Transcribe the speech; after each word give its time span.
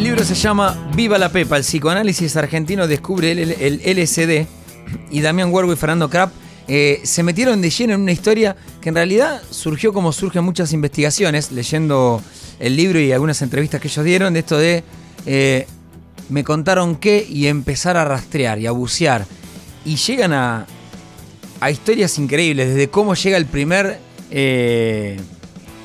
El 0.00 0.04
libro 0.04 0.24
se 0.24 0.34
llama 0.34 0.90
Viva 0.96 1.18
la 1.18 1.30
Pepa, 1.30 1.58
el 1.58 1.62
psicoanálisis 1.62 2.34
argentino 2.34 2.86
descubre 2.86 3.32
el, 3.32 3.82
LSD 3.84 4.46
y 5.10 5.20
Damián 5.20 5.52
Huergo 5.52 5.74
y 5.74 5.76
Fernando 5.76 6.08
Krapp 6.08 6.32
eh, 6.68 7.02
se 7.04 7.22
metieron 7.22 7.60
de 7.60 7.68
lleno 7.68 7.92
en 7.92 8.00
una 8.00 8.10
historia 8.10 8.56
que 8.80 8.88
en 8.88 8.94
realidad 8.94 9.42
surgió 9.50 9.92
como 9.92 10.10
surgen 10.14 10.42
muchas 10.42 10.72
investigaciones, 10.72 11.52
leyendo 11.52 12.22
el 12.58 12.76
libro 12.76 12.98
y 12.98 13.12
algunas 13.12 13.42
entrevistas 13.42 13.78
que 13.78 13.88
ellos 13.88 14.02
dieron, 14.02 14.32
de 14.32 14.40
esto 14.40 14.56
de 14.56 14.84
eh, 15.26 15.66
me 16.30 16.44
contaron 16.44 16.96
qué 16.96 17.26
y 17.28 17.48
empezar 17.48 17.98
a 17.98 18.06
rastrear 18.06 18.58
y 18.58 18.66
a 18.66 18.70
bucear. 18.70 19.26
Y 19.84 19.96
llegan 19.96 20.32
a, 20.32 20.66
a 21.60 21.70
historias 21.70 22.18
increíbles, 22.18 22.68
desde 22.68 22.88
cómo 22.88 23.14
llega 23.14 23.36
el 23.36 23.44
primer, 23.44 23.98
eh, 24.30 25.20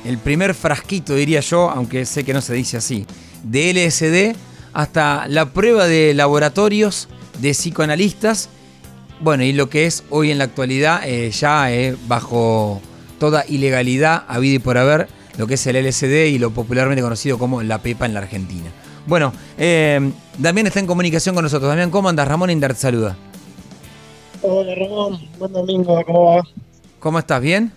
el 0.06 0.16
primer 0.16 0.54
frasquito, 0.54 1.14
diría 1.14 1.40
yo, 1.40 1.68
aunque 1.68 2.06
sé 2.06 2.24
que 2.24 2.32
no 2.32 2.40
se 2.40 2.54
dice 2.54 2.78
así, 2.78 3.06
de 3.50 3.70
LSD, 3.72 4.36
hasta 4.72 5.26
la 5.28 5.52
prueba 5.52 5.86
de 5.86 6.14
laboratorios 6.14 7.08
de 7.40 7.50
psicoanalistas 7.52 8.48
bueno, 9.20 9.44
y 9.44 9.52
lo 9.52 9.70
que 9.70 9.86
es 9.86 10.04
hoy 10.10 10.30
en 10.30 10.38
la 10.38 10.44
actualidad, 10.44 11.00
eh, 11.06 11.30
ya 11.30 11.72
eh, 11.72 11.96
bajo 12.06 12.82
toda 13.18 13.44
ilegalidad, 13.48 14.24
habido 14.28 14.56
y 14.56 14.58
por 14.58 14.76
haber, 14.76 15.08
lo 15.38 15.46
que 15.46 15.54
es 15.54 15.66
el 15.66 15.76
LSD 15.76 16.26
y 16.26 16.38
lo 16.38 16.50
popularmente 16.50 17.02
conocido 17.02 17.38
como 17.38 17.62
la 17.62 17.78
pepa 17.78 18.04
en 18.04 18.12
la 18.12 18.20
Argentina. 18.20 18.70
Bueno, 19.06 19.32
eh, 19.56 20.12
Damián 20.38 20.66
está 20.66 20.80
en 20.80 20.86
comunicación 20.86 21.34
con 21.34 21.44
nosotros. 21.44 21.68
Damián, 21.68 21.90
¿cómo 21.90 22.08
andas? 22.08 22.28
Ramón 22.28 22.50
Indar 22.50 22.74
te 22.74 22.80
saluda. 22.80 23.16
Hola 24.42 24.74
Ramón, 24.74 25.18
buen 25.38 25.52
domingo, 25.52 26.02
¿cómo 26.04 26.36
va? 26.36 26.42
¿Cómo 26.98 27.18
estás? 27.18 27.40
¿Bien? 27.40 27.72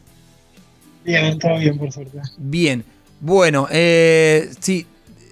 Bien, 1.05 1.39
todo 1.39 1.57
bien, 1.57 1.77
por 1.77 1.91
suerte. 1.91 2.20
Bien. 2.37 2.83
Bueno, 3.21 3.67
eh, 3.71 4.51
sí, 4.59 4.85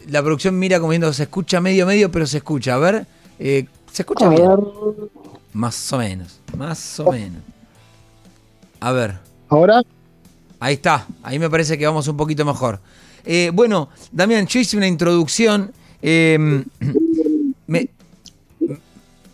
la 0.10 0.22
producción 0.22 0.58
mira 0.58 0.80
como 0.80 0.90
viendo, 0.92 1.12
se 1.14 1.24
escucha 1.24 1.62
medio 1.62 1.86
medio, 1.86 2.12
pero 2.12 2.26
se 2.26 2.38
escucha. 2.38 2.76
A 2.76 2.78
ver, 2.78 3.06
eh, 3.40 3.66
¿se 3.92 4.04
escucha 4.04 4.30
bien? 4.30 4.50
Más 5.54 5.94
o 5.94 5.98
menos, 5.98 6.40
más 6.58 7.00
o 7.00 7.12
menos. 7.12 7.42
A 8.80 8.92
ver. 8.92 9.16
¿Ahora? 9.50 9.82
Ahí 10.60 10.76
está, 10.76 11.06
ahí 11.24 11.40
me 11.40 11.50
parece 11.50 11.78
que 11.78 11.86
vamos 11.86 12.08
un 12.08 12.18
poquito 12.18 12.44
mejor. 12.46 12.80
Eh, 13.26 13.52
bueno, 13.54 13.90
Damián, 14.12 14.48
yo 14.48 14.60
hice 14.60 14.78
una 14.78 14.88
introducción. 14.88 15.72
Eh, 16.02 16.38
me, 17.68 17.90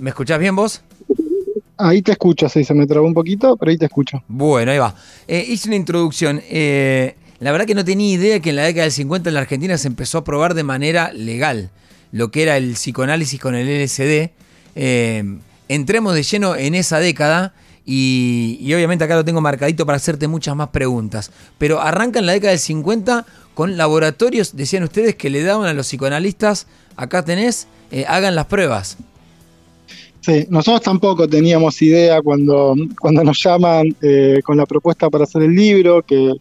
¿Me 0.04 0.10
escuchás 0.10 0.38
bien 0.38 0.54
vos? 0.54 0.82
Ahí 1.78 2.02
te 2.02 2.12
escucho, 2.12 2.50
sí, 2.50 2.66
se 2.66 2.74
me 2.74 2.86
trabó 2.86 3.08
un 3.08 3.14
poquito, 3.14 3.56
pero 3.56 3.72
ahí 3.72 3.78
te 3.78 3.86
escucho. 3.86 4.22
Bueno, 4.28 4.72
ahí 4.74 4.78
va. 4.78 4.94
Eh, 5.30 5.46
hice 5.48 5.70
una 5.70 5.78
introducción. 5.78 6.42
Eh, 6.50 7.16
la 7.44 7.52
verdad 7.52 7.68
que 7.68 7.76
no 7.76 7.84
tenía 7.84 8.14
idea 8.14 8.40
que 8.40 8.52
en 8.52 8.56
la 8.56 8.64
década 8.64 8.84
del 8.84 8.94
50 8.94 9.30
en 9.30 9.34
la 9.34 9.42
Argentina 9.42 9.78
se 9.78 9.90
empezó 9.90 10.20
a 10.20 10.24
probar 10.24 10.54
de 10.54 10.64
manera 10.64 11.12
legal 11.12 11.72
lo 12.14 12.32
que 12.32 12.44
era 12.44 12.56
el 12.56 12.74
psicoanálisis 12.76 13.38
con 13.38 13.54
el 13.54 13.68
LSD. 13.68 14.30
Eh, 14.76 15.40
entremos 15.68 16.16
de 16.16 16.24
lleno 16.24 16.56
en 16.56 16.74
esa 16.74 17.00
década 17.00 17.54
y, 17.86 18.72
obviamente 18.74 19.04
acá 19.04 19.16
lo 19.16 19.26
tengo 19.26 19.42
marcadito 19.42 19.86
para 19.86 19.98
hacerte 19.98 20.30
muchas 20.30 20.56
más 20.56 20.70
preguntas. 20.70 21.32
Pero 21.58 21.82
arranca 21.82 22.20
en 22.20 22.28
la 22.28 22.32
década 22.32 22.52
del 22.52 22.60
50 22.60 23.26
con 23.54 23.76
laboratorios, 23.76 24.56
decían 24.56 24.84
ustedes, 24.84 25.16
que 25.16 25.30
le 25.30 25.44
daban 25.44 25.68
a 25.68 25.74
los 25.74 25.88
psicoanalistas, 25.88 26.68
acá 26.96 27.26
tenés, 27.26 27.68
eh, 27.92 28.06
hagan 28.08 28.36
las 28.36 28.46
pruebas. 28.46 28.96
Sí, 30.22 30.46
nosotros 30.50 30.82
tampoco 30.82 31.28
teníamos 31.28 31.82
idea 31.82 32.22
cuando, 32.22 32.74
cuando 33.02 33.22
nos 33.26 33.44
llaman 33.44 33.94
eh, 34.02 34.40
con 34.46 34.56
la 34.56 34.66
propuesta 34.66 35.10
para 35.10 35.26
hacer 35.26 35.42
el 35.44 35.54
libro, 35.54 36.02
que, 36.04 36.32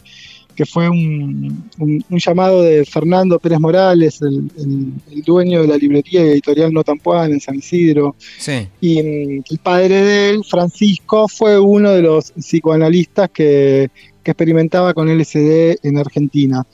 que 0.55 0.67
fue 0.67 0.89
un, 0.89 1.70
un, 1.78 2.05
un, 2.08 2.19
llamado 2.19 2.62
de 2.62 2.84
Fernando 2.84 3.39
Pérez 3.39 3.61
Morales, 3.61 4.20
el, 4.22 4.50
el, 4.59 4.92
el, 5.11 5.22
dueño 5.22 5.62
de 5.62 5.69
la 5.69 5.77
librería 5.77 6.22
editorial 6.22 6.72
Notampuan 6.72 7.33
en 7.33 7.41
San 7.41 7.56
Isidro. 7.56 8.14
Sí. 8.39 8.69
Y 8.81 8.98
el 8.98 9.59
padre 9.62 10.03
de 10.03 10.31
él, 10.31 10.43
Francisco, 10.49 11.28
fue 11.28 11.59
uno 11.59 11.91
de 11.91 12.03
los 12.03 12.32
psicoanalistas 12.32 13.31
que, 13.31 13.91
que 14.22 14.31
experimentaba 14.31 14.94
con 14.94 15.09
LSD 15.09 15.78
en 15.82 15.99
Argentina. 15.99 16.66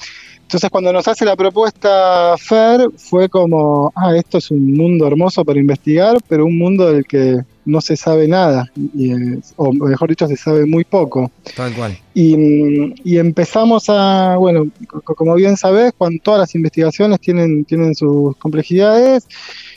Entonces 0.49 0.71
cuando 0.71 0.95
nos 0.95 1.07
hace 1.07 1.27
la 1.27 1.37
propuesta 1.37 2.35
Fer 2.39 2.89
fue 2.97 3.29
como, 3.29 3.93
ah, 3.95 4.17
esto 4.17 4.39
es 4.39 4.51
un 4.51 4.73
mundo 4.73 5.07
hermoso 5.07 5.45
para 5.45 5.59
investigar, 5.61 6.17
pero 6.27 6.47
un 6.47 6.57
mundo 6.57 6.91
del 6.91 7.05
que 7.05 7.43
no 7.67 7.83
se 7.83 7.99
sabe 7.99 8.27
nada, 8.27 8.73
y, 8.75 9.13
o 9.57 9.73
mejor 9.75 10.09
dicho, 10.09 10.27
se 10.27 10.39
sabe 10.39 10.65
muy 10.65 10.85
poco. 10.85 11.31
Tal 11.55 11.75
cual. 11.75 11.99
Y, 12.15 12.95
y, 13.05 13.19
empezamos 13.19 13.91
a, 13.91 14.37
bueno, 14.39 14.69
como 15.05 15.35
bien 15.35 15.59
sabes, 15.59 15.93
cuando 15.99 16.19
todas 16.23 16.41
las 16.41 16.55
investigaciones 16.55 17.21
tienen, 17.21 17.67
tienen 17.67 17.95
sus 17.95 18.35
complejidades, 18.39 19.29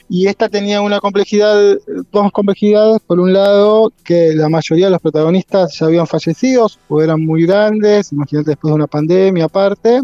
y 0.08 0.28
esta 0.28 0.48
tenía 0.48 0.80
una 0.80 1.02
complejidad, 1.02 1.80
dos 2.14 2.32
complejidades, 2.32 3.02
por 3.06 3.20
un 3.20 3.34
lado, 3.34 3.92
que 4.06 4.36
la 4.36 4.48
mayoría 4.48 4.86
de 4.86 4.92
los 4.92 5.02
protagonistas 5.02 5.78
ya 5.78 5.88
habían 5.88 6.08
fallecido, 6.08 6.68
o 6.88 7.02
eran 7.02 7.26
muy 7.26 7.46
grandes, 7.46 8.14
imagínate 8.14 8.52
después 8.52 8.72
de 8.72 8.76
una 8.76 8.88
pandemia 8.88 9.46
aparte, 9.46 10.00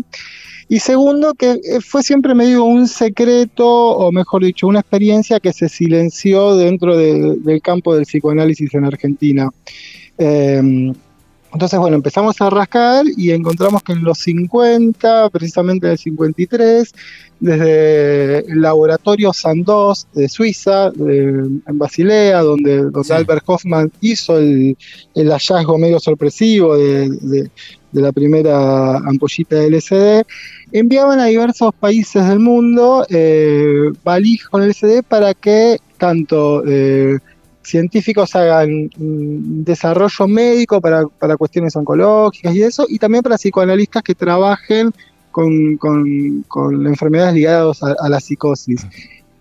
y 0.70 0.80
segundo, 0.80 1.34
que 1.34 1.60
fue 1.86 2.04
siempre 2.04 2.36
medio 2.36 2.66
un 2.66 2.88
secreto, 2.88 3.68
o 3.68 4.12
mejor 4.12 4.44
dicho, 4.44 4.68
una 4.68 4.82
experiencia 4.82 5.40
que 5.40 5.54
se 5.54 5.70
silenció 5.70 6.56
dentro 6.56 6.98
de, 6.98 7.38
del 7.38 7.62
campo 7.62 7.96
del 7.96 8.06
psicoanálisis 8.06 8.74
en 8.74 8.86
Argentina. 8.86 9.50
Eh, 10.18 10.94
entonces, 11.54 11.80
bueno, 11.80 11.96
empezamos 11.96 12.40
a 12.42 12.50
rascar 12.50 13.06
y 13.16 13.32
encontramos 13.32 13.82
que 13.84 13.94
en 13.94 14.04
los 14.04 14.20
50, 14.20 15.30
precisamente 15.30 15.88
en 15.88 15.92
el 15.94 15.98
53, 15.98 16.94
desde 17.40 18.40
el 18.52 18.62
laboratorio 18.62 19.32
Sandoz 19.32 20.08
de 20.14 20.28
Suiza, 20.28 20.92
de, 20.92 21.30
en 21.66 21.78
Basilea, 21.78 22.42
donde, 22.42 22.78
donde 22.84 23.04
sí. 23.04 23.14
Albert 23.14 23.44
Hoffman 23.46 23.92
hizo 24.02 24.38
el, 24.38 24.78
el, 25.16 25.30
hallazgo 25.30 25.78
medio 25.78 26.00
sorpresivo 26.00 26.76
de, 26.78 27.10
de, 27.10 27.50
de 27.92 28.02
la 28.02 28.12
primera 28.12 28.98
ampollita 28.98 29.56
de 29.56 29.72
LSD, 29.72 30.26
enviaban 30.72 31.20
a 31.20 31.26
diversos 31.26 31.74
países 31.80 32.28
del 32.28 32.40
mundo 32.40 33.06
eh, 33.10 33.92
valij 34.04 34.44
con 34.50 34.68
LSD 34.68 35.04
para 35.08 35.34
que 35.34 35.80
tanto 35.98 36.64
eh, 36.68 37.18
científicos 37.68 38.36
hagan 38.36 38.90
desarrollo 38.98 40.28
médico 40.28 40.80
para, 40.80 41.06
para, 41.08 41.38
cuestiones 41.38 41.76
oncológicas 41.76 42.56
y 42.56 42.64
eso, 42.64 42.86
y 42.88 42.98
también 42.98 43.24
para 43.24 43.38
psicoanalistas 43.38 44.04
que 44.04 44.16
trabajen 44.16 44.92
con, 45.32 45.78
con, 45.78 46.44
con 46.48 46.88
enfermedades 46.88 47.36
ligadas 47.36 47.84
a, 47.84 47.96
a, 48.00 48.10
la 48.10 48.20
psicosis. 48.20 48.88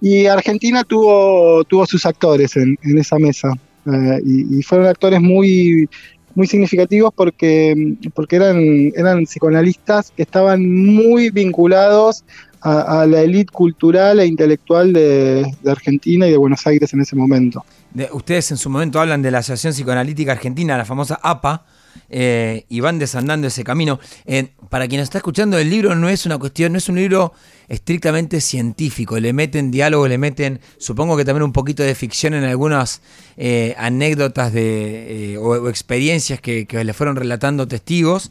Y 0.00 0.26
Argentina 0.26 0.84
tuvo, 0.84 1.64
tuvo 1.64 1.86
sus 1.86 2.04
actores 2.04 2.56
en, 2.56 2.76
en 2.82 2.98
esa 2.98 3.18
mesa, 3.18 3.52
eh, 3.86 4.20
y, 4.24 4.58
y, 4.58 4.62
fueron 4.62 4.88
actores 4.88 5.20
muy, 5.20 5.88
muy 6.36 6.46
significativos 6.46 7.12
porque, 7.14 7.96
porque 8.14 8.36
eran, 8.36 8.92
eran 8.94 9.24
psicoanalistas 9.24 10.12
que 10.14 10.22
estaban 10.22 10.68
muy 10.68 11.30
vinculados 11.30 12.24
a, 12.60 13.06
la 13.06 13.20
élite 13.20 13.52
cultural 13.52 14.20
e 14.20 14.26
intelectual 14.26 14.92
de, 14.92 15.46
Argentina 15.66 16.26
y 16.26 16.30
de 16.30 16.36
Buenos 16.36 16.66
Aires 16.66 16.92
en 16.92 17.00
ese 17.00 17.16
momento. 17.16 17.64
De, 17.92 18.08
ustedes 18.12 18.50
en 18.50 18.56
su 18.56 18.70
momento 18.70 19.00
hablan 19.00 19.22
de 19.22 19.30
la 19.30 19.38
Asociación 19.38 19.72
Psicoanalítica 19.72 20.32
Argentina, 20.32 20.76
la 20.76 20.84
famosa 20.84 21.18
APA, 21.22 21.64
eh, 22.08 22.64
y 22.68 22.80
van 22.80 22.98
desandando 22.98 23.46
ese 23.46 23.64
camino. 23.64 23.98
Eh, 24.26 24.48
para 24.68 24.86
quien 24.86 25.00
está 25.00 25.18
escuchando, 25.18 25.58
el 25.58 25.70
libro 25.70 25.94
no 25.94 26.08
es 26.08 26.26
una 26.26 26.38
cuestión, 26.38 26.72
no 26.72 26.78
es 26.78 26.88
un 26.88 26.96
libro 26.96 27.32
estrictamente 27.68 28.40
científico. 28.40 29.18
Le 29.18 29.32
meten 29.32 29.70
diálogo, 29.70 30.06
le 30.06 30.18
meten, 30.18 30.60
supongo 30.78 31.16
que 31.16 31.24
también 31.24 31.42
un 31.42 31.52
poquito 31.52 31.82
de 31.82 31.94
ficción 31.94 32.34
en 32.34 32.44
algunas 32.44 33.00
eh, 33.36 33.74
anécdotas 33.78 34.52
de, 34.52 35.36
o, 35.40 35.48
o, 35.48 35.68
experiencias 35.68 36.40
que, 36.40 36.66
que 36.66 36.84
le 36.84 36.92
fueron 36.92 37.16
relatando 37.16 37.66
testigos, 37.66 38.30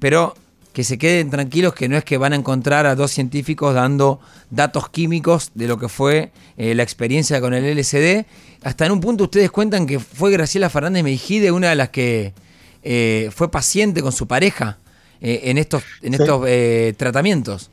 pero 0.00 0.34
que 0.74 0.84
se 0.84 0.98
queden 0.98 1.30
tranquilos 1.30 1.72
que 1.72 1.88
no 1.88 1.96
es 1.96 2.04
que 2.04 2.18
van 2.18 2.32
a 2.32 2.36
encontrar 2.36 2.84
a 2.84 2.96
dos 2.96 3.12
científicos 3.12 3.74
dando 3.74 4.20
datos 4.50 4.88
químicos 4.90 5.52
de 5.54 5.68
lo 5.68 5.78
que 5.78 5.88
fue 5.88 6.32
eh, 6.56 6.74
la 6.74 6.82
experiencia 6.82 7.40
con 7.40 7.54
el 7.54 7.64
LSD. 7.78 8.26
Hasta 8.64 8.84
en 8.84 8.92
un 8.92 9.00
punto 9.00 9.24
ustedes 9.24 9.52
cuentan 9.52 9.86
que 9.86 10.00
fue 10.00 10.32
Graciela 10.32 10.68
Fernández 10.68 11.04
Meijide 11.04 11.52
una 11.52 11.70
de 11.70 11.76
las 11.76 11.90
que 11.90 12.34
eh, 12.82 13.30
fue 13.32 13.50
paciente 13.50 14.02
con 14.02 14.10
su 14.10 14.26
pareja 14.26 14.78
eh, 15.20 15.42
en 15.44 15.58
estos, 15.58 15.84
en 16.02 16.14
sí. 16.14 16.22
estos 16.22 16.44
eh, 16.48 16.92
tratamientos. 16.96 17.70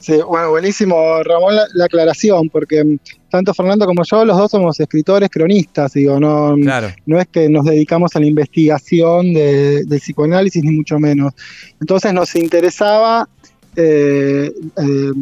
Sí, 0.00 0.18
bueno, 0.26 0.48
buenísimo, 0.48 1.22
Ramón, 1.22 1.56
la, 1.56 1.66
la, 1.74 1.84
aclaración, 1.84 2.48
porque 2.48 2.82
mm, 2.82 2.98
tanto 3.28 3.52
Fernando 3.52 3.84
como 3.84 4.02
yo, 4.02 4.24
los 4.24 4.36
dos 4.36 4.50
somos 4.50 4.80
escritores, 4.80 5.28
cronistas, 5.28 5.92
digo, 5.92 6.18
no, 6.18 6.56
claro. 6.62 6.88
no 7.04 7.20
es 7.20 7.28
que 7.28 7.50
nos 7.50 7.66
dedicamos 7.66 8.16
a 8.16 8.20
la 8.20 8.26
investigación 8.26 9.34
de, 9.34 9.84
del 9.84 10.00
psicoanálisis, 10.00 10.64
ni 10.64 10.72
mucho 10.72 10.98
menos. 10.98 11.34
Entonces 11.80 12.14
nos 12.14 12.34
interesaba 12.34 13.28
eh, 13.76 14.50
eh, 14.78 15.12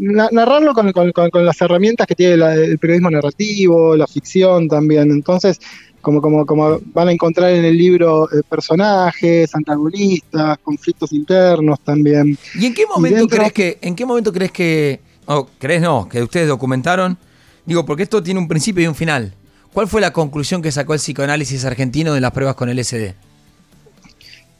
narrarlo 0.00 0.74
con, 0.74 0.90
con, 0.90 1.12
con, 1.12 1.46
las 1.46 1.60
herramientas 1.60 2.08
que 2.08 2.16
tiene 2.16 2.36
la, 2.36 2.54
el 2.54 2.78
periodismo 2.78 3.10
narrativo, 3.10 3.96
la 3.96 4.08
ficción 4.08 4.66
también. 4.66 5.12
Entonces, 5.12 5.60
como, 6.00 6.20
como, 6.20 6.46
como 6.46 6.80
van 6.92 7.08
a 7.08 7.12
encontrar 7.12 7.50
en 7.50 7.64
el 7.64 7.76
libro 7.76 8.30
eh, 8.32 8.42
personajes, 8.48 9.54
antagonistas, 9.54 10.58
conflictos 10.58 11.12
internos 11.12 11.80
también. 11.80 12.38
¿Y 12.54 12.66
en 12.66 12.74
qué 12.74 12.86
momento 12.86 13.18
dentro... 13.18 13.38
crees 13.38 13.52
que, 13.52 13.78
en 13.82 13.94
qué 13.94 14.04
momento 14.04 14.32
crees 14.32 14.52
que, 14.52 15.00
Oh, 15.32 15.46
¿Crees 15.60 15.80
no? 15.80 16.08
Que 16.08 16.24
ustedes 16.24 16.48
documentaron. 16.48 17.16
Digo, 17.64 17.86
porque 17.86 18.02
esto 18.02 18.20
tiene 18.20 18.40
un 18.40 18.48
principio 18.48 18.82
y 18.82 18.88
un 18.88 18.96
final. 18.96 19.32
¿Cuál 19.72 19.86
fue 19.86 20.00
la 20.00 20.12
conclusión 20.12 20.60
que 20.60 20.72
sacó 20.72 20.92
el 20.92 20.98
psicoanálisis 20.98 21.64
argentino 21.64 22.12
de 22.12 22.20
las 22.20 22.32
pruebas 22.32 22.56
con 22.56 22.68
el 22.68 22.84
SD? 22.84 23.14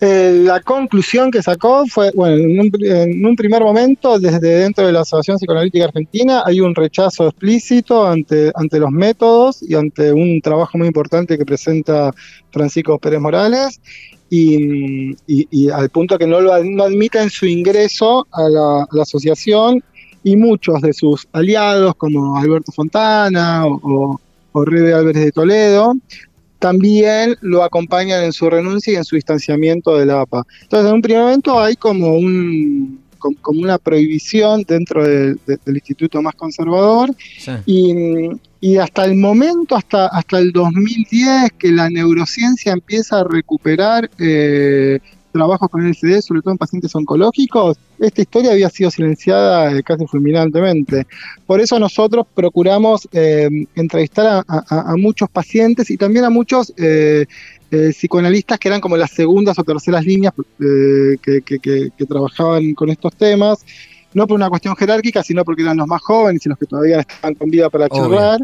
Eh, 0.02 0.44
la 0.44 0.61
conclusión 0.61 1.31
que 1.31 1.43
sacó 1.43 1.85
fue, 1.87 2.11
bueno, 2.14 2.37
en 2.37 3.26
un, 3.26 3.37
primer 3.37 3.62
momento, 3.62 4.19
desde 4.19 4.61
dentro 4.61 4.87
de 4.87 4.93
la 4.93 5.00
Asociación 5.00 5.37
Psicoanalítica 5.37 5.85
Argentina, 5.85 6.43
hay 6.47 6.61
un 6.62 6.75
rechazo 6.75 7.29
explícito 7.29 8.06
ante, 8.06 8.50
ante 8.55 8.79
los 8.79 8.91
métodos 8.91 9.62
y 9.62 9.75
ante 9.75 10.11
un 10.11 10.41
trabajo 10.41 10.79
muy 10.79 10.87
importante 10.87 11.37
que 11.37 11.44
presenta 11.44 12.14
Francisco 12.50 12.99
Pérez 12.99 13.20
Morales, 13.20 13.79
y, 14.31 15.69
al 15.70 15.91
punto 15.91 16.17
que 16.17 16.26
no, 16.26 16.41
lo, 16.41 16.64
no 16.64 16.85
admiten 16.85 17.29
su 17.29 17.46
ingreso 17.46 18.26
a 18.31 18.49
la, 18.49 19.03
asociación, 19.03 19.82
y 20.23 20.37
muchos 20.37 20.81
de 20.81 20.94
sus 20.94 21.29
aliados, 21.32 21.94
como 21.96 22.38
Alberto 22.38 22.73
Fontana 22.73 23.67
o, 23.67 24.20
o 24.53 24.64
Rebe 24.64 24.94
Álvarez 24.94 25.25
de 25.25 25.32
Toledo, 25.32 25.94
también 26.61 27.37
lo 27.41 27.65
acompañan 27.65 28.23
en 28.23 28.33
su 28.33 28.49
renuncia 28.49 28.93
y 28.93 28.97
en 28.97 29.05
su 29.05 29.17
distanciamiento 29.17 29.97
de 29.97 30.07
la 30.07 30.21
APA. 30.21 30.47
Entonces, 30.62 30.89
en 30.89 30.95
un 30.95 31.03
primer 31.03 31.23
momento 31.23 31.61
hay 31.61 31.75
como 31.75 32.15
un 32.15 33.01
como 33.43 33.61
una 33.61 33.77
prohibición 33.77 34.62
dentro 34.62 35.05
del 35.05 35.39
instituto 35.67 36.23
más 36.23 36.35
conservador 36.35 37.15
y, 37.67 38.77
hasta 38.79 39.05
el 39.05 39.17
momento, 39.17 39.77
hasta, 39.77 40.07
hasta 40.07 40.39
el 40.39 40.53
2010, 40.53 41.53
que 41.59 41.71
la 41.71 41.91
neurociencia 41.91 42.73
empieza 42.73 43.21
a 43.21 43.25
recuperar 43.25 44.11
eh, 44.19 45.01
trabajos 45.31 45.69
con 45.69 45.85
el 45.85 45.91
LSD, 45.93 46.21
sobre 46.21 46.43
todo 46.43 46.53
en 46.53 46.59
pacientes 46.59 46.94
oncológicos, 46.94 47.79
esta 47.99 48.23
historia 48.23 48.53
había 48.53 48.71
sido 48.71 48.91
silenciada 48.91 49.73
eh, 49.73 49.82
casi 49.82 50.06
fulminantemente. 50.06 51.06
Por 51.47 51.61
eso 51.61 51.79
nosotros 51.79 52.27
procuramos 52.35 53.09
eh, 53.12 53.49
entrevistar 53.75 54.44
a, 54.47 54.97
muchos 54.97 55.29
pacientes 55.31 55.91
y 55.91 55.97
también 55.97 56.25
a 56.25 56.31
muchos 56.31 56.73
eh, 56.77 57.27
psicoanalistas 57.71 58.59
que 58.59 58.69
eran 58.69 58.81
como 58.81 58.97
las 58.97 59.12
segundas 59.12 59.59
o 59.59 59.65
terceras 59.65 60.05
líneas 60.05 60.32
que, 60.59 62.06
trabajaban 62.09 62.75
con 62.75 62.91
estos 62.91 63.15
temas 63.15 63.65
no 64.12 64.27
por 64.27 64.35
una 64.35 64.49
cuestión 64.49 64.75
jerárquica, 64.75 65.23
sino 65.23 65.44
porque 65.44 65.62
eran 65.62 65.77
los 65.77 65.87
más 65.87 66.03
jóvenes 66.03 66.44
y 66.44 66.49
los 66.49 66.59
que 66.59 66.67
todavía 66.67 67.00
estaban 67.00 67.35
con 67.37 67.49
vida 67.49 67.71
para 67.71 67.88
charlar. 67.88 68.41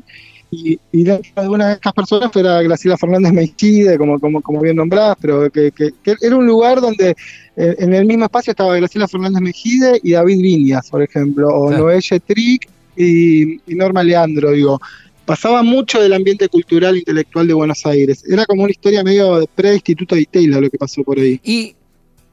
Y, 0.51 0.79
dentro 0.93 1.43
de 1.43 1.49
una 1.49 1.69
de 1.69 1.75
estas 1.75 1.93
personas 1.93 2.31
era 2.35 2.63
Graciela 2.63 2.97
Fernández 2.97 3.33
Meichide, 3.33 3.99
como, 3.99 4.19
como, 4.21 4.41
como 4.41 4.61
bien 4.61 4.77
nombradas, 4.77 5.17
pero 5.21 5.51
que, 5.51 5.73
era 6.21 6.37
un 6.37 6.47
lugar 6.47 6.81
donde 6.81 7.11
eh, 7.57 7.77
en 7.79 7.95
el 7.95 8.07
mismo 8.07 8.25
espacio 8.25 8.53
estaba 8.53 8.77
Graciela 8.77 9.09
Fernández 9.09 9.43
Mejide 9.43 10.01
y 10.03 10.13
David 10.13 10.41
Viñas, 10.41 10.89
por 10.89 11.03
ejemplo, 11.03 11.49
o 11.49 11.71
Noé 11.71 12.01
Trick 12.01 12.69
y, 12.97 13.61
Norma 13.67 14.03
Leandro, 14.03 14.53
digo. 14.53 14.81
Pasaba 15.25 15.65
mucho 15.65 16.01
del 16.01 16.13
ambiente 16.13 16.49
cultural 16.49 16.95
e 16.95 16.99
intelectual 16.99 17.49
de 17.49 17.55
Buenos 17.55 17.85
Aires. 17.85 18.23
Era 18.29 18.47
como 18.47 18.63
una 18.63 18.71
historia 18.71 19.03
medio 19.03 19.45
pre-instituto 19.57 20.15
de 20.15 20.25
Taylor 20.27 20.63
lo 20.63 20.71
que 20.71 20.79
pasó 20.79 21.03
por 21.03 21.19
ahí. 21.19 21.41
Y, 21.43 21.75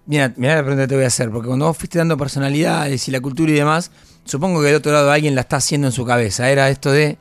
mira, 0.05 0.31
mira 0.37 0.57
la 0.57 0.61
pregunta 0.61 0.83
que 0.83 0.89
te 0.89 0.95
voy 0.95 1.03
a 1.03 1.07
hacer, 1.07 1.31
porque 1.31 1.47
cuando 1.47 1.65
vos 1.65 1.75
fuiste 1.75 1.97
dando 1.97 2.15
personalidades 2.17 3.07
y 3.07 3.11
la 3.11 3.19
cultura 3.19 3.51
y 3.51 3.55
demás, 3.55 3.89
supongo 4.25 4.61
que 4.61 4.67
del 4.67 4.75
otro 4.75 4.91
lado 4.91 5.09
alguien 5.09 5.33
la 5.33 5.41
está 5.41 5.55
haciendo 5.55 5.87
en 5.87 5.91
su 5.91 6.05
cabeza. 6.05 6.51
Era 6.51 6.69
esto 6.69 6.91
de 6.91 7.17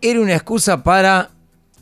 era 0.00 0.20
una 0.20 0.34
excusa 0.34 0.82
para 0.82 1.30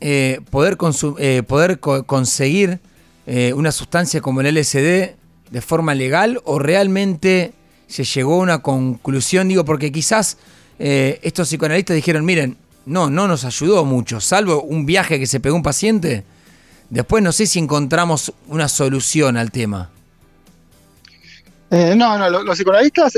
eh, 0.01 0.41
poder, 0.49 0.77
eh, 1.19 1.43
poder 1.43 1.79
conseguir 1.79 2.79
eh, 3.25 3.53
una 3.53 3.71
sustancia 3.71 4.21
como 4.21 4.41
el 4.41 4.53
LSD 4.55 5.15
de 5.51 5.61
forma 5.61 5.95
legal 5.95 6.41
o 6.43 6.59
realmente 6.59 7.53
se 7.87 8.03
llegó 8.03 8.35
a 8.35 8.39
una 8.39 8.59
conclusión, 8.59 9.47
digo, 9.47 9.63
porque 9.63 9.91
quizás 9.91 10.37
estos 10.77 11.47
psicoanalistas 11.47 11.95
dijeron, 11.95 12.25
miren, 12.25 12.57
no, 12.85 13.09
no 13.09 13.27
nos 13.27 13.45
ayudó 13.45 13.85
mucho, 13.85 14.19
salvo 14.19 14.61
un 14.63 14.85
viaje 14.85 15.17
que 15.19 15.27
se 15.27 15.39
pegó 15.39 15.55
un 15.55 15.63
paciente, 15.63 16.25
después 16.89 17.23
no 17.23 17.31
sé 17.31 17.45
si 17.45 17.59
encontramos 17.59 18.33
una 18.47 18.67
solución 18.67 19.37
al 19.37 19.51
tema. 19.51 19.89
no, 21.69 22.17
no, 22.17 22.29
los, 22.29 22.57
psicoanalistas 22.57 23.13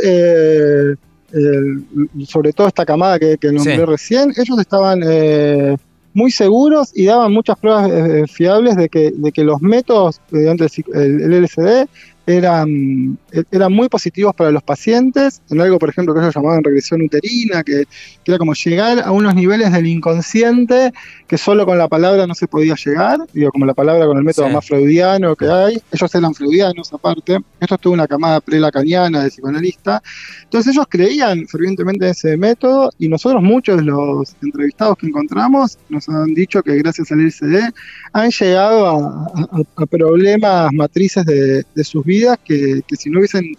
sobre 2.25 2.53
todo 2.53 2.67
esta 2.67 2.85
camada 2.85 3.19
que, 3.19 3.37
que 3.37 3.51
nombré 3.51 3.85
recién, 3.85 4.33
ellos 4.37 4.59
estaban 4.59 5.01
eh, 5.05 5.77
muy 6.13 6.31
seguros 6.31 6.91
y 6.95 7.05
daban 7.05 7.33
muchas 7.33 7.57
pruebas 7.59 7.89
eh, 7.91 8.23
fiables 8.27 8.75
de 8.75 8.89
que, 8.89 9.11
de 9.11 9.31
que 9.31 9.43
los 9.43 9.61
métodos 9.61 10.21
mediante 10.31 10.67
el, 10.93 11.21
el 11.21 11.43
LSD 11.43 11.87
eran, 12.27 13.17
eran 13.51 13.71
muy 13.71 13.87
positivos 13.87 14.35
para 14.35 14.51
los 14.51 14.61
pacientes, 14.61 15.41
en 15.49 15.61
algo, 15.61 15.79
por 15.79 15.89
ejemplo, 15.89 16.13
que 16.13 16.19
ellos 16.19 16.35
llamaban 16.35 16.61
regresión 16.61 17.01
uterina, 17.01 17.63
que, 17.63 17.85
era 18.25 18.37
como 18.37 18.53
llegar 18.53 18.99
a 18.99 19.11
unos 19.11 19.33
niveles 19.33 19.71
del 19.71 19.87
inconsciente 19.87 20.91
que 21.25 21.37
solo 21.37 21.65
con 21.65 21.77
la 21.77 21.87
palabra 21.87 22.27
no 22.27 22.35
se 22.35 22.45
podía 22.45 22.75
llegar, 22.75 23.19
digo, 23.31 23.49
como 23.51 23.65
la 23.65 23.73
palabra 23.73 24.05
con 24.05 24.17
el 24.17 24.25
método 24.25 24.49
más 24.49 24.67
freudiano 24.67 25.33
que 25.37 25.47
hay, 25.47 25.81
ellos 25.93 26.15
eran 26.15 26.33
freudianos 26.33 26.91
aparte, 26.91 27.37
esto 27.61 27.75
estuvo 27.75 27.93
una 27.93 28.05
camada 28.05 28.41
pre-lacaniana 28.41 29.23
de 29.23 29.29
psicoanalista, 29.29 30.03
entonces 30.43 30.73
ellos 30.73 30.85
creían 30.89 31.47
fervientemente 31.47 32.03
en 32.03 32.11
ese 32.11 32.35
método 32.35 32.91
y 32.99 33.07
nosotros 33.07 33.41
muchos 33.41 33.77
de 33.77 33.83
los 33.83 34.35
entrevistados 34.41 34.97
que 34.97 35.07
encontramos 35.07 35.77
nos 35.87 36.09
han 36.09 36.33
dicho 36.33 36.61
que 36.61 36.75
gracias 36.75 37.09
al 37.13 37.21
LCD 37.21 37.73
han 38.11 38.29
llegado 38.29 38.87
a, 38.87 39.85
problemas 39.85 40.73
matrices 40.73 41.25
de, 41.25 41.63
de 41.73 41.83
sus 41.85 42.03
vidas 42.03 42.16
que, 42.43 42.81
si 42.97 43.09
no 43.09 43.19
hubiesen 43.19 43.53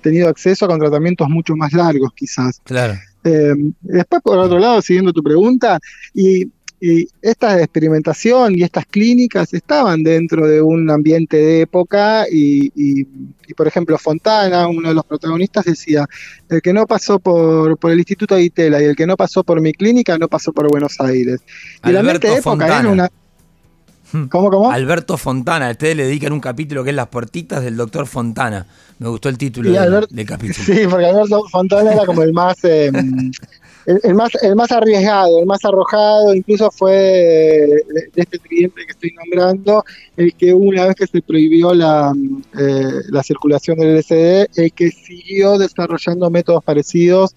tenido 0.00 0.28
acceso 0.28 0.64
a 0.64 0.78
tratamientos 0.78 1.28
mucho 1.28 1.54
más 1.56 1.72
largos 1.72 2.12
quizás. 2.14 2.60
Claro. 2.64 2.94
Eh, 3.24 3.54
después, 3.82 4.22
por 4.22 4.38
otro 4.38 4.58
lado, 4.58 4.82
siguiendo 4.82 5.12
tu 5.12 5.22
pregunta, 5.22 5.78
y, 6.14 6.50
esta 7.20 7.60
experimentación 7.60 8.58
y 8.58 8.64
estas 8.64 8.86
clínicas 8.86 9.54
estaban 9.54 10.02
dentro 10.02 10.48
de 10.48 10.60
un 10.60 10.90
ambiente 10.90 11.36
de 11.36 11.60
época 11.60 12.26
y, 12.28 13.04
por 13.56 13.68
ejemplo, 13.68 13.96
Fontana, 13.98 14.66
uno 14.66 14.88
de 14.88 14.94
los 14.96 15.04
protagonistas, 15.04 15.64
decía, 15.64 16.08
el 16.48 16.60
que 16.60 16.72
no 16.72 16.84
pasó 16.88 17.20
por, 17.20 17.78
el 17.84 17.98
Instituto 17.98 18.34
de 18.34 18.42
Itela 18.42 18.82
y 18.82 18.86
el 18.86 18.96
que 18.96 19.06
no 19.06 19.16
pasó 19.16 19.44
por 19.44 19.60
mi 19.60 19.72
clínica 19.72 20.18
no 20.18 20.26
pasó 20.26 20.52
por 20.52 20.68
Buenos 20.68 21.00
Aires. 21.00 21.40
Y 21.84 21.90
el 21.90 21.98
ambiente 21.98 22.26
de 22.26 22.38
época 22.38 22.66
era 22.66 22.88
una... 22.88 23.08
Hmm. 24.12 24.24
¿Cómo, 24.24 24.50
cómo? 24.50 24.70
Alberto 24.70 25.16
Fontana. 25.16 25.70
Ustedes 25.70 25.96
le 25.96 26.04
dedican 26.04 26.32
un 26.32 26.40
capítulo 26.40 26.84
que 26.84 26.90
es 26.90 26.96
Las 26.96 27.08
puertitas 27.08 27.64
del 27.64 27.76
doctor 27.76 28.06
Fontana. 28.06 28.66
Me 28.98 29.08
gustó 29.08 29.28
el 29.28 29.38
título 29.38 29.70
del, 29.70 30.26
capítulo. 30.26 30.64
Sí, 30.64 30.86
porque 30.88 31.06
Alberto 31.06 31.44
Fontana 31.50 31.92
era 31.92 32.06
como 32.06 32.22
el 32.22 32.32
más, 32.32 32.62
em, 32.64 33.32
el, 33.86 34.14
más, 34.14 34.30
el 34.42 34.54
más 34.54 34.70
arriesgado, 34.70 35.40
el 35.40 35.46
más 35.46 35.64
arrojado. 35.64 36.34
Incluso 36.34 36.70
fue 36.70 36.92
de, 36.92 38.10
este 38.14 38.38
cliente 38.38 38.84
que 38.86 38.92
estoy 38.92 39.12
nombrando, 39.12 39.84
el 40.16 40.34
que 40.34 40.52
una 40.52 40.86
vez 40.86 40.94
que 40.94 41.06
se 41.06 41.22
prohibió 41.22 41.74
la, 41.74 42.12
eh, 42.58 42.90
la 43.08 43.22
circulación 43.22 43.78
del 43.78 43.98
LSD, 43.98 44.46
el 44.56 44.72
que 44.72 44.90
siguió 44.90 45.58
desarrollando 45.58 46.30
métodos 46.30 46.62
parecidos 46.62 47.34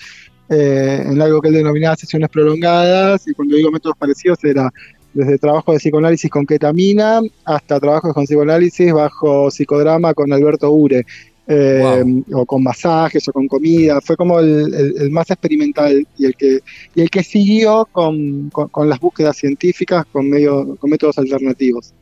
eh, 0.50 1.04
en 1.04 1.20
algo 1.20 1.42
que 1.42 1.48
él 1.48 1.56
denominaba 1.56 1.96
sesiones 1.96 2.30
prolongadas, 2.30 3.28
y 3.28 3.34
cuando 3.34 3.56
digo 3.56 3.72
métodos 3.72 3.98
parecidos 3.98 4.44
era 4.44 4.72
desde 5.16 5.40
trabajo 5.40 5.72
de 5.72 5.80
psicoanálisis 5.80 6.30
con 6.30 6.46
ketamina 6.46 7.22
hasta 7.46 7.80
trabajos 7.80 8.14
con 8.14 8.26
psicoanálisis 8.26 8.94
bajo 8.94 9.50
psicodrama 9.50 10.14
con 10.14 10.32
Alberto 10.32 10.70
Ure. 10.72 11.06
Eh, 11.48 12.24
o 12.34 12.44
con 12.44 12.64
masajes 12.64 13.28
o 13.28 13.32
con 13.32 13.48
comida, 13.48 14.02
fue 14.02 14.18
como 14.18 14.40
el, 14.40 15.12
más 15.12 15.30
experimental 15.30 16.08
y 16.18 16.26
el 16.26 16.36
que, 16.36 16.62
y 16.96 17.02
el 17.02 17.10
que 17.12 17.22
siguió 17.22 17.88
con, 17.92 18.50
las 18.88 19.00
búsquedas 19.00 19.38
científicas 19.38 20.08
con, 20.12 20.28
medio, 20.28 20.76
con 20.78 20.90
métodos 20.90 21.20
alternativos. 21.20 21.94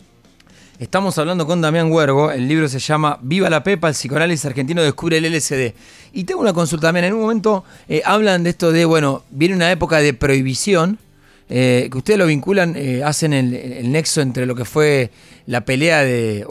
Estamos 0.80 1.18
hablando 1.18 1.46
con 1.46 1.60
Damián 1.60 1.92
Huergo, 1.92 2.32
el 2.32 2.48
libro 2.48 2.70
se 2.70 2.80
llama 2.80 3.20
Viva 3.22 3.50
la 3.50 3.64
Pepa, 3.64 3.90
el 3.90 3.96
psicoanálisis 3.96 4.46
argentino 4.46 4.82
descubre 4.82 5.18
el 5.18 5.26
LSD. 5.26 5.74
Y 6.14 6.24
tengo 6.24 6.40
una 6.40 6.54
consulta 6.54 6.88
también, 6.88 7.06
en 7.06 7.14
un 7.14 7.22
momento 7.22 7.66
eh, 7.90 8.02
hablan 8.06 8.44
de 8.44 8.52
esto 8.52 8.72
de, 8.72 8.86
bueno, 8.86 9.24
viene 9.30 9.56
una 9.56 9.70
época 9.72 9.98
de 9.98 10.14
prohibición, 10.14 11.00
eh, 11.56 11.88
que 11.92 11.98
ustedes 12.00 12.18
lo 12.18 12.26
vinculan, 12.26 12.74
eh, 12.76 13.04
hacen 13.04 13.32
el, 13.32 13.92
nexo 13.92 14.22
entre 14.22 14.48
lo 14.48 14.56
que 14.56 14.66
fue 14.66 15.12
la 15.46 15.64
pelea 15.64 16.02
de, 16.02 16.44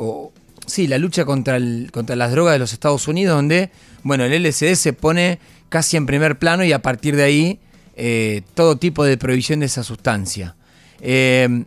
sí, 0.65 0.87
la 0.87 0.97
lucha 0.97 1.25
contra, 1.25 1.57
el, 1.57 1.91
contra 1.93 2.15
las 2.15 2.31
drogas 2.31 2.53
de 2.53 2.61
los 2.61 2.73
Estados 2.73 3.09
Unidos, 3.09 3.35
donde, 3.35 3.71
bueno, 4.05 4.25
el 4.25 4.41
LSD 4.41 4.77
se 4.77 4.93
pone 4.93 5.41
casi 5.71 5.97
en 5.97 6.07
primer 6.07 6.39
plano 6.39 6.63
y 6.63 6.71
a 6.71 6.83
partir 6.83 7.17
de 7.17 7.25
ahí 7.25 7.59
eh, 7.97 8.43
todo 8.55 8.77
tipo 8.77 9.03
de 9.05 9.17
prohibición 9.17 9.59
de 9.59 9.67
esa 9.67 9.83
sustancia. 9.83 10.55
¿qué, 11.01 11.67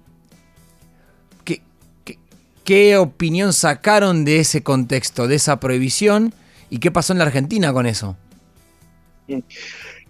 qué, 2.64 2.96
opinión 2.96 3.52
sacaron 3.52 4.24
de 4.24 4.40
ese 4.40 4.64
contexto, 4.64 5.28
de 5.28 5.36
esa 5.36 5.60
prohibición? 5.60 6.34
¿Y 6.70 6.78
qué 6.78 6.90
pasó 6.90 7.12
en 7.12 7.20
la 7.20 7.26
Argentina 7.26 7.74
con 7.74 7.86
eso? 7.86 8.16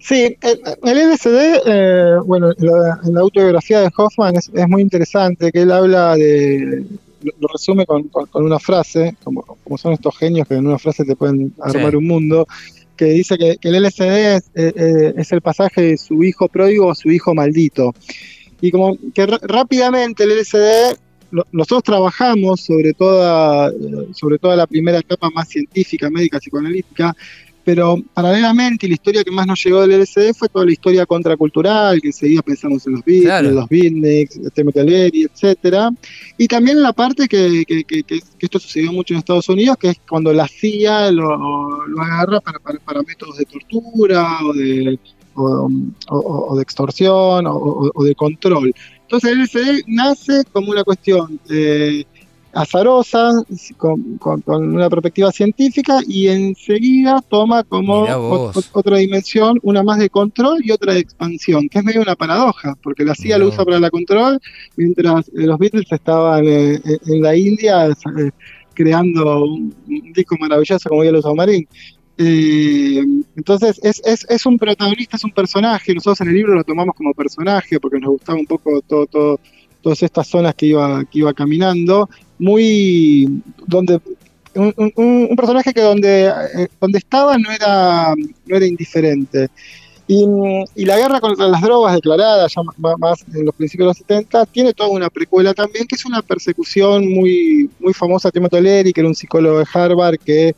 Sí, 0.08 0.38
el, 0.40 0.60
LSD, 0.84 1.62
eh, 1.66 2.18
bueno, 2.24 2.52
en 2.52 3.14
la 3.16 3.22
autobiografía 3.22 3.82
de 3.82 3.90
Hoffman 3.98 4.36
es, 4.36 4.52
muy 4.68 4.84
interesante, 4.84 5.52
que 5.52 5.64
él 5.64 5.72
habla 5.72 6.16
de, 6.16 6.86
lo, 7.40 7.48
resume 7.48 7.88
con, 7.88 8.08
una 8.36 8.60
frase, 8.60 9.16
como, 9.24 9.42
como, 9.64 9.80
son 9.80 9.94
estos 9.94 10.16
genios 10.16 10.48
que 10.48 10.54
en 10.54 10.68
una 10.68 10.78
frase 10.78 11.06
te 11.06 11.16
pueden 11.16 11.56
armar 11.60 11.96
un 11.96 12.06
mundo, 12.06 12.46
que 12.96 13.06
dice 13.06 13.36
que, 13.36 13.58
el 13.60 13.84
LSD 13.84 14.42
es, 14.54 15.32
el 15.32 15.42
pasaje 15.42 15.82
de 15.82 15.98
su 15.98 16.24
hijo 16.24 16.50
pródigo 16.50 16.86
o 16.86 16.94
su 16.94 17.10
hijo 17.10 17.34
maldito. 17.34 17.96
Y 18.62 18.70
como 18.70 18.96
que 19.12 19.26
rápidamente 19.26 20.26
el 20.26 20.40
LSD, 20.40 21.00
nosotros 21.52 21.82
trabajamos 21.82 22.62
sobre 22.62 22.94
toda, 22.94 23.72
sobre 24.14 24.38
toda 24.38 24.56
la 24.56 24.68
primera 24.68 25.00
etapa 25.00 25.32
más 25.32 25.50
científica, 25.50 26.12
médica, 26.12 26.38
psicoanalítica, 26.38 27.16
pero 27.66 27.98
paralelamente, 28.14 28.88
la 28.88 28.94
historia 28.94 29.24
que 29.24 29.32
más 29.32 29.48
nos 29.48 29.62
llegó 29.64 29.82
del 29.82 30.00
LSD 30.00 30.36
fue 30.36 30.48
toda 30.48 30.66
la 30.66 30.72
historia 30.72 31.04
contracultural, 31.08 32.00
que 32.00 32.14
seguía 32.14 32.44
pensamos 32.44 32.86
en 32.86 32.94
los 32.94 33.04
Beatles, 33.04 33.54
los 33.54 33.68
Beatniks, 33.68 34.40
Temeteleri, 34.54 35.24
etcétera. 35.24 35.90
Y 36.38 36.48
también 36.48 36.84
la 36.84 36.94
parte 36.94 37.28
que, 37.28 37.64
esto 38.40 38.60
sucedió 38.60 38.94
mucho 38.94 39.16
en 39.16 39.18
Estados 39.18 39.50
Unidos, 39.50 39.78
que 39.78 39.90
es 39.90 40.00
cuando 40.08 40.32
la 40.32 40.48
CIA 40.48 41.12
lo, 41.12 41.34
agarra 42.00 42.40
para, 42.40 43.02
métodos 43.02 43.38
de 43.38 43.46
tortura 43.46 44.38
o 44.46 44.54
de, 44.54 45.00
o, 45.34 46.56
de 46.56 46.62
extorsión 46.62 47.46
o, 47.48 48.04
de 48.04 48.14
control. 48.14 48.72
Entonces 49.02 49.32
el 49.32 49.40
LSD 49.42 49.84
nace 49.88 50.44
como 50.54 50.70
una 50.70 50.84
cuestión 50.84 51.40
eh, 51.50 52.06
azarosa, 52.56 53.32
con, 53.78 54.18
una 54.48 54.90
perspectiva 54.90 55.32
científica, 55.32 56.00
y 56.08 56.28
enseguida 56.28 57.22
toma 57.30 57.64
como 57.64 58.52
otra 58.72 58.98
dimensión, 58.98 59.60
una 59.62 59.84
más 59.84 60.00
de 60.00 60.10
control 60.10 60.62
y 60.64 60.72
otra 60.72 60.94
de 60.94 61.00
expansión, 61.02 61.68
que 61.70 61.80
es 61.80 61.86
medio 61.86 62.02
una 62.02 62.16
paradoja, 62.16 62.76
porque 62.82 63.04
la 63.04 63.14
CIA 63.14 63.38
lo 63.38 63.50
usa 63.50 63.66
para 63.66 63.80
la 63.80 63.90
control, 63.90 64.40
mientras 64.78 65.30
los 65.34 65.60
Beatles 65.60 65.92
estaban 65.92 66.46
eh, 66.46 66.76
eh, 66.76 66.98
en 67.08 67.22
la 67.22 67.36
India 67.36 67.88
eh, 67.88 68.32
creando 68.74 69.44
un, 69.44 69.76
disco 70.14 70.36
maravilloso 70.40 70.90
como 70.90 71.04
Yellow 71.04 71.22
Submarine. 71.22 71.68
Eh, 72.18 73.04
entonces 73.36 73.78
es, 73.84 74.02
es, 74.06 74.26
es, 74.30 74.46
un 74.46 74.58
protagonista, 74.58 75.18
es 75.18 75.26
un 75.26 75.32
personaje, 75.32 75.94
nosotros 75.94 76.22
en 76.22 76.30
el 76.30 76.36
libro 76.36 76.56
lo 76.56 76.64
tomamos 76.64 76.96
como 76.96 77.14
personaje 77.14 77.78
porque 77.82 78.00
nos 78.00 78.12
gustaba 78.12 78.40
un 78.40 78.46
poco 78.46 78.80
todo, 78.88 79.06
todo 79.06 79.40
todas 79.86 80.02
estas 80.02 80.28
zonas 80.28 80.56
que 80.56 80.66
iba, 80.66 81.06
que 81.06 81.20
iba 81.20 81.32
caminando, 81.32 82.10
muy 82.38 83.42
donde 83.66 84.00
un, 84.56 85.36
personaje 85.36 85.74
que 85.74 85.82
donde, 85.82 86.28
eh, 86.28 86.68
donde 86.80 87.00
estaba 87.00 87.38
no 87.38 87.52
era, 87.52 88.14
no 88.46 88.56
era 88.56 88.66
indiferente. 88.66 89.50
Y, 90.08 90.26
la 90.86 90.98
guerra 90.98 91.20
contra 91.20 91.48
las 91.48 91.62
drogas 91.62 91.96
declarada 91.96 92.48
ya 92.48 92.62
más, 92.98 93.26
en 93.34 93.46
los 93.46 93.56
principios 93.56 93.86
de 93.86 93.90
los 93.90 93.98
70 93.98 94.46
tiene 94.48 94.74
toda 94.74 94.90
una 94.90 95.10
precuela 95.10 95.54
también, 95.54 95.88
que 95.88 95.96
es 95.96 96.06
una 96.06 96.22
persecución 96.22 97.12
muy, 97.12 97.70
muy 97.80 97.94
famosa 97.94 98.28
de 98.30 98.34
Timothy 98.34 98.62
Leary, 98.62 98.94
que 98.94 99.02
era 99.02 99.10
un 99.10 99.16
psicólogo 99.16 99.60
de 99.60 99.66
Harvard 99.74 100.18
que, 100.20 100.56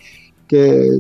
que, 0.47 0.99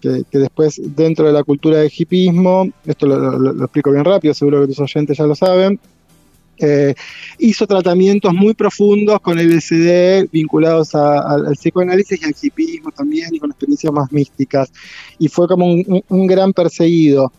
que, 0.00 0.38
después 0.38 0.80
dentro 0.96 1.26
de 1.26 1.32
la 1.32 1.44
cultura 1.44 1.78
de 1.78 1.92
hipismo, 1.94 2.68
esto 2.86 3.06
lo 3.06 3.64
explico 3.64 3.92
bien 3.92 4.04
rápido, 4.04 4.32
seguro 4.32 4.62
que 4.62 4.68
tus 4.68 4.80
oyentes 4.80 5.18
ya 5.18 5.24
lo 5.24 5.34
saben, 5.34 5.78
eh, 6.60 6.94
hizo 7.38 7.66
tratamientos 7.66 8.32
muy 8.34 8.54
profundos 8.54 9.20
con 9.20 9.38
LSD 9.38 10.28
vinculados 10.32 10.94
al 10.94 11.52
psicoanálisis 11.52 12.20
y 12.20 12.24
al 12.24 12.34
hipismo 12.40 12.90
también 12.90 13.34
y 13.34 13.38
con 13.38 13.50
experiencias 13.50 13.92
más 13.92 14.10
místicas. 14.12 14.72
Y 15.18 15.28
fue 15.28 15.46
como 15.48 15.66
un, 15.66 16.26
gran 16.26 16.52
perseguido. 16.52 17.32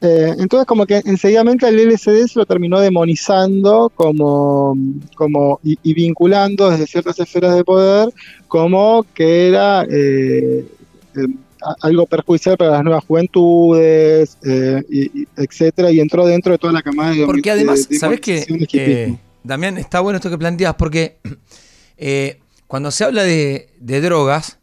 Eh, 0.00 0.34
entonces 0.38 0.66
como 0.66 0.84
que 0.84 1.00
enseguidamente 1.06 1.66
el 1.66 1.88
LSD 1.88 2.26
se 2.26 2.38
lo 2.38 2.44
terminó 2.44 2.80
demonizando 2.80 3.90
como, 3.94 4.76
como 5.14 5.58
y, 5.62 5.94
vinculando 5.94 6.70
desde 6.70 6.86
ciertas 6.86 7.18
esferas 7.18 7.56
de 7.56 7.64
poder 7.64 8.10
como 8.46 9.06
que 9.14 9.48
era 9.48 9.86
eh, 9.90 10.66
algo 11.80 12.06
perjudicial 12.06 12.56
para 12.56 12.72
las 12.72 12.84
nuevas 12.84 13.04
juventudes, 13.04 14.38
eh, 14.44 14.82
y, 14.90 15.28
etcétera, 15.36 15.90
y 15.90 16.00
entró 16.00 16.26
dentro 16.26 16.52
de 16.52 16.58
toda 16.58 16.72
la 16.72 16.82
camada 16.82 17.12
de 17.12 17.26
Porque 17.26 17.50
además, 17.50 17.88
¿sabes 17.98 18.20
qué? 18.20 18.44
Eh, 18.72 19.16
Damián, 19.42 19.78
está 19.78 20.00
bueno 20.00 20.16
esto 20.16 20.30
que 20.30 20.38
planteas, 20.38 20.74
porque 20.74 21.18
eh, 21.96 22.40
cuando 22.66 22.90
se 22.90 23.04
habla 23.04 23.22
de, 23.22 23.68
drogas, 23.80 24.58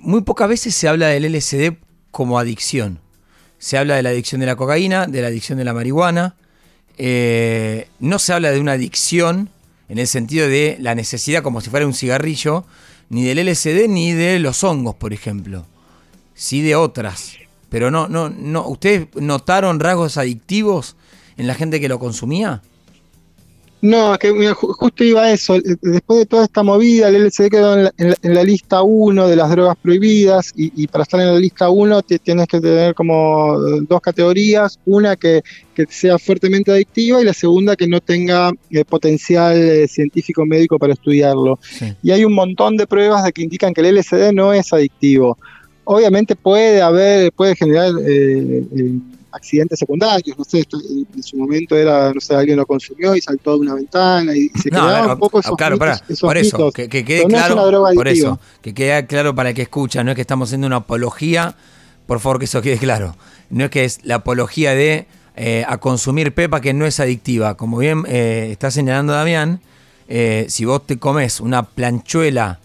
muy 0.00 0.22
pocas 0.22 0.48
veces 0.48 0.74
se 0.74 0.88
habla 0.88 1.08
del 1.08 1.32
LSD 1.32 1.76
como 2.10 2.38
adicción. 2.38 3.00
Se 3.58 3.78
habla 3.78 3.96
de 3.96 4.02
la 4.02 4.10
adicción 4.10 4.40
de 4.40 4.46
la 4.46 4.56
cocaína, 4.56 5.06
de 5.06 5.22
la 5.22 5.28
adicción 5.28 5.58
de 5.58 5.64
la 5.64 5.72
marihuana. 5.72 6.36
no 6.98 8.18
se 8.18 8.32
habla 8.32 8.50
de 8.50 8.60
una 8.60 8.72
adicción 8.72 9.50
en 9.88 9.98
el 9.98 10.06
sentido 10.06 10.48
de 10.48 10.76
la 10.80 10.94
necesidad 10.94 11.42
como 11.42 11.60
si 11.60 11.70
fuera 11.70 11.86
un 11.86 11.94
cigarrillo, 11.94 12.64
ni 13.08 13.24
del 13.24 13.46
LSD 13.46 13.88
ni 13.88 14.12
de 14.12 14.38
los 14.38 14.64
hongos, 14.64 14.94
por 14.94 15.12
ejemplo 15.12 15.66
sí 16.34 16.62
de 16.62 16.76
otras. 16.76 17.36
Pero 17.68 17.90
no, 17.90 18.08
no, 18.08 18.28
no. 18.28 18.68
¿Ustedes 18.68 19.08
notaron 19.14 19.80
rasgos 19.80 20.18
adictivos 20.18 20.96
en 21.36 21.46
la 21.46 21.54
gente 21.54 21.80
que 21.80 21.88
lo 21.88 21.98
consumía? 21.98 22.62
No, 23.82 24.16
que 24.16 24.30
justo 24.52 25.02
iba 25.02 25.22
a 25.22 25.32
eso. 25.32 25.56
Después 25.82 26.20
de 26.20 26.26
toda 26.26 26.44
esta 26.44 26.62
movida, 26.62 27.08
el 27.08 27.26
LSD 27.26 27.48
quedó 27.48 27.76
en 27.76 28.14
la, 28.22 28.44
lista 28.44 28.82
1 28.82 29.26
de 29.26 29.34
las 29.34 29.50
drogas 29.50 29.76
prohibidas 29.82 30.52
y, 30.54 30.86
para 30.86 31.02
estar 31.02 31.18
en 31.18 31.34
la 31.34 31.40
lista 31.40 31.68
1 31.68 32.02
tienes 32.02 32.46
que 32.46 32.60
tener 32.60 32.94
como 32.94 33.58
dos 33.58 34.00
categorías. 34.00 34.78
Una 34.86 35.16
que, 35.16 35.42
sea 35.88 36.16
fuertemente 36.16 36.70
adictiva 36.70 37.20
y 37.20 37.24
la 37.24 37.32
segunda 37.32 37.74
que 37.74 37.88
no 37.88 38.00
tenga 38.00 38.52
eh, 38.70 38.84
potencial 38.84 39.56
eh, 39.56 39.88
científico 39.88 40.46
médico 40.46 40.78
para 40.78 40.92
estudiarlo. 40.92 41.58
Y 42.04 42.12
hay 42.12 42.24
un 42.24 42.34
montón 42.34 42.76
de 42.76 42.86
pruebas 42.86 43.24
de 43.24 43.32
que 43.32 43.42
indican 43.42 43.74
que 43.74 43.80
el 43.80 43.96
LSD 43.96 44.32
no 44.32 44.52
es 44.52 44.72
adictivo 44.72 45.38
obviamente 45.94 46.36
puede 46.36 46.82
haber, 46.82 47.32
puede 47.32 47.54
generar 47.56 47.92
eh, 48.00 48.64
eh, 48.76 48.98
accidentes 49.30 49.78
secundarios, 49.78 50.36
no 50.36 50.44
sé, 50.44 50.66
en 51.14 51.22
su 51.22 51.36
momento 51.36 51.76
era, 51.76 52.12
no 52.12 52.20
sé, 52.20 52.34
alguien 52.34 52.56
lo 52.56 52.66
consumió 52.66 53.14
y 53.16 53.20
saltó 53.20 53.54
de 53.54 53.60
una 53.60 53.74
ventana 53.74 54.36
y 54.36 54.48
se 54.50 54.70
quedaba 54.70 55.14
un 55.14 55.18
poco 55.18 55.40
esos 55.40 55.56
Claro, 55.56 55.78
para, 55.78 55.98
por 56.20 56.36
eso, 56.36 56.70
que, 56.72 56.88
quede 56.88 57.26
claro, 57.26 57.84
por 57.94 58.08
eso, 58.08 58.38
que 58.60 58.74
quede 58.74 59.06
claro 59.06 59.34
para 59.34 59.50
el 59.50 59.54
que 59.54 59.62
escucha, 59.62 60.04
no 60.04 60.10
es 60.10 60.14
que 60.14 60.20
estamos 60.20 60.48
haciendo 60.48 60.66
una 60.66 60.76
apología, 60.76 61.56
por 62.06 62.20
favor 62.20 62.38
que 62.38 62.44
eso 62.44 62.60
quede 62.60 62.78
claro, 62.78 63.16
no 63.48 63.64
es 63.64 63.70
que 63.70 63.84
es 63.84 64.00
la 64.04 64.16
apología 64.16 64.74
de 64.74 65.06
eh, 65.34 65.64
a 65.66 65.78
consumir 65.78 66.34
pepa 66.34 66.60
que 66.60 66.74
no 66.74 66.84
es 66.84 67.00
adictiva, 67.00 67.56
como 67.56 67.78
bien 67.78 68.04
está 68.06 68.70
señalando 68.70 69.14
Damián, 69.14 69.60
si 70.48 70.64
vos 70.66 70.86
te 70.86 70.98
comes 70.98 71.40
una 71.40 71.62
planchuela 71.62 72.60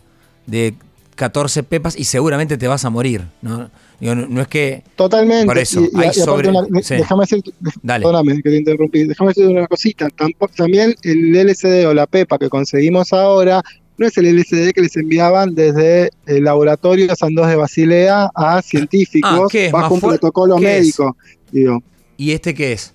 de 0.48 0.74
14 1.18 1.64
pepas 1.64 2.00
y 2.00 2.06
seguramente 2.06 2.58
te 2.58 2.68
vas 2.68 2.86
a 2.86 2.90
morir, 2.90 3.24
¿no? 3.42 3.70
no, 4.00 4.42
es 4.42 4.48
que... 4.48 4.84
Totalmente. 4.96 5.48
Por 5.48 5.58
eso, 5.58 5.82
hay 5.96 6.14
sobre... 6.14 6.52
Déjame 6.72 7.24
decir, 7.24 7.44
perdóname 7.86 8.36
que 8.42 8.50
te 8.50 8.58
interrumpí, 8.58 9.04
déjame 9.04 9.30
decir 9.32 9.48
una 9.48 9.68
cosita. 9.68 10.08
también 10.56 10.96
el 11.02 11.34
LSD 11.34 11.88
o 11.88 11.94
la 11.94 12.06
pepa 12.06 12.38
que 12.38 12.48
conseguimos 12.50 13.12
ahora 13.12 13.62
no 13.98 14.06
es 14.06 14.16
el 14.18 14.38
LSD 14.38 14.74
que 14.74 14.82
les 14.82 14.96
enviaban 14.96 15.56
desde 15.56 16.12
el 16.28 16.44
laboratorio 16.44 17.16
San 17.16 17.34
de 17.34 17.56
Basilea 17.56 18.30
a 18.36 18.62
científicos 18.62 19.52
ah, 19.54 19.70
bajo 19.72 19.96
un 19.96 20.02
protocolo 20.02 20.58
médico. 20.60 21.18
Digo. 21.52 21.82
¿Y 22.16 22.32
este 22.32 22.54
qué 22.54 22.74
es? 22.74 22.94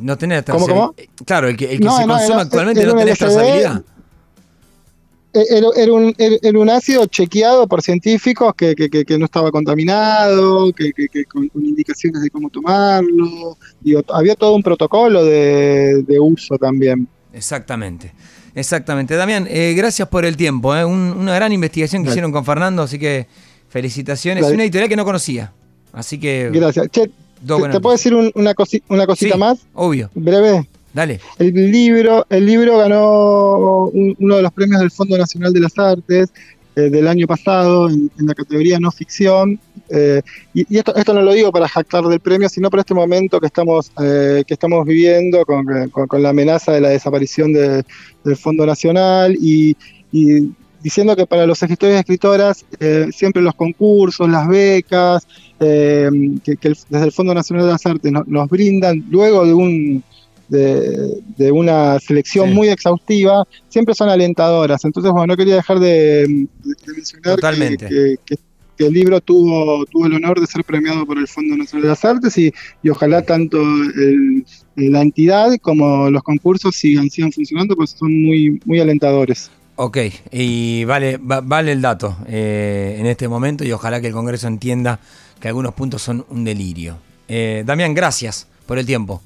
No 0.00 0.18
tenés 0.18 0.42
¿Cómo, 0.42 0.66
cómo? 0.66 0.94
Claro, 1.24 1.48
el 1.48 1.56
que, 1.56 1.72
el 1.72 1.80
que 1.80 1.88
se 1.88 2.06
consume 2.06 2.42
actualmente 2.42 2.84
no 2.84 2.96
tiene 2.96 3.14
trazabilidad. 3.14 3.82
Era, 5.50 5.92
un, 5.92 6.14
era, 6.18 6.58
un, 6.58 6.70
ácido 6.70 7.06
chequeado 7.06 7.66
por 7.66 7.82
científicos 7.82 8.54
que, 8.54 8.74
no 9.18 9.24
estaba 9.24 9.50
contaminado, 9.50 10.72
que, 10.72 10.92
con, 11.26 11.50
indicaciones 11.54 12.22
de 12.22 12.30
cómo 12.30 12.50
tomarlo. 12.50 13.56
había 14.12 14.34
todo 14.34 14.54
un 14.54 14.62
protocolo 14.62 15.24
de, 15.24 16.04
uso 16.20 16.56
también. 16.58 17.08
Exactamente. 17.32 18.12
Exactamente. 18.54 19.16
Damián, 19.16 19.46
eh, 19.50 19.74
gracias 19.76 20.08
por 20.08 20.24
el 20.24 20.36
tiempo. 20.36 20.74
Eh. 20.74 20.84
una 20.84 21.34
gran 21.34 21.52
investigación 21.52 22.02
que 22.02 22.08
hicieron 22.08 22.32
con 22.32 22.44
Fernando, 22.44 22.82
así 22.82 22.98
que 22.98 23.26
felicitaciones. 23.68 24.46
Es 24.46 24.52
una 24.52 24.62
editorial 24.62 24.88
que 24.88 24.96
no 24.96 25.04
conocía. 25.04 25.52
Así 25.92 26.18
que. 26.18 26.50
Gracias. 26.52 26.88
Che, 26.90 27.08
¿te, 27.08 27.80
puedo 27.80 27.92
decir 27.92 28.14
una, 28.14 28.54
una 28.88 29.06
cosita 29.06 29.36
más? 29.36 29.58
Obvio. 29.74 30.10
Breve. 30.14 30.66
Dale. 30.96 31.20
El 31.38 31.70
libro, 31.70 32.24
el 32.30 32.46
libro 32.46 32.78
ganó 32.78 33.90
uno 33.92 34.36
de 34.36 34.40
los 34.40 34.50
premios 34.50 34.80
del 34.80 34.90
Fondo 34.90 35.18
Nacional 35.18 35.52
de 35.52 35.60
las 35.60 35.78
Artes 35.78 36.30
eh, 36.74 36.88
del 36.88 37.06
año 37.06 37.26
pasado 37.26 37.90
en, 37.90 38.10
la 38.16 38.32
categoría 38.32 38.80
no 38.80 38.90
ficción. 38.90 39.60
Eh, 39.90 40.22
y, 40.54 40.74
esto, 40.74 40.96
esto 40.96 41.12
no 41.12 41.20
lo 41.20 41.34
digo 41.34 41.52
para 41.52 41.68
jactar 41.68 42.02
del 42.04 42.20
premio, 42.20 42.48
sino 42.48 42.70
por 42.70 42.80
este 42.80 42.94
momento 42.94 43.38
que 43.40 43.46
estamos, 43.46 43.92
eh, 44.02 44.42
que 44.46 44.54
estamos 44.54 44.86
viviendo 44.86 45.44
con, 45.44 45.66
la 46.22 46.30
amenaza 46.30 46.72
de 46.72 46.80
la 46.80 46.88
desaparición 46.88 47.52
del 47.52 47.84
Fondo 48.36 48.64
Nacional 48.64 49.36
y, 49.38 49.76
diciendo 50.82 51.14
que 51.14 51.26
para 51.26 51.46
los 51.46 51.62
escritores 51.62 51.96
y 51.96 51.98
escritoras 51.98 52.64
siempre 53.12 53.42
los 53.42 53.54
concursos, 53.54 54.30
las 54.30 54.48
becas, 54.48 55.26
que, 55.58 56.74
desde 56.88 57.04
el 57.04 57.12
Fondo 57.12 57.34
Nacional 57.34 57.66
de 57.66 57.72
las 57.72 57.84
Artes 57.84 58.10
nos 58.10 58.48
brindan 58.48 59.04
luego 59.10 59.44
de 59.44 59.52
un 59.52 60.02
de, 60.48 61.52
una 61.52 61.98
selección 62.00 62.52
muy 62.52 62.68
exhaustiva, 62.68 63.46
siempre 63.68 63.94
son 63.94 64.08
alentadoras. 64.08 64.84
Entonces, 64.84 65.12
bueno, 65.12 65.28
no 65.28 65.36
quería 65.36 65.56
dejar 65.56 65.78
de, 65.78 66.46
mencionar 66.86 67.38
Que, 68.78 68.86
el 68.86 68.92
libro 68.92 69.22
tuvo, 69.22 69.86
tuvo 69.86 70.04
el 70.04 70.12
honor 70.12 70.38
de 70.38 70.46
ser 70.46 70.62
premiado 70.62 71.06
por 71.06 71.16
el 71.16 71.26
Fondo 71.26 71.56
Nacional 71.56 71.84
de 71.84 71.88
las 71.88 72.04
Artes 72.04 72.36
y, 72.36 72.52
y 72.82 72.90
ojalá 72.90 73.22
tanto 73.22 73.58
la 74.76 75.00
entidad 75.00 75.56
como 75.62 76.10
los 76.10 76.22
concursos 76.22 76.76
sigan, 76.76 77.08
sigan 77.08 77.32
funcionando, 77.32 77.74
pues 77.74 77.96
son 77.98 78.22
muy, 78.22 78.60
muy 78.66 78.78
alentadores. 78.78 79.50
Ok, 79.78 79.98
y 80.32 80.84
vale, 80.84 81.18
vale 81.20 81.72
el 81.72 81.82
dato 81.82 82.16
eh, 82.26 82.96
en 82.98 83.04
este 83.04 83.28
momento 83.28 83.62
y 83.62 83.72
ojalá 83.72 84.00
que 84.00 84.06
el 84.06 84.14
Congreso 84.14 84.48
entienda 84.48 85.00
que 85.38 85.48
algunos 85.48 85.74
puntos 85.74 86.00
son 86.00 86.24
un 86.30 86.44
delirio. 86.44 86.96
Eh, 87.28 87.62
Damián, 87.66 87.92
gracias 87.92 88.46
por 88.64 88.78
el 88.78 88.86
tiempo. 88.86 89.20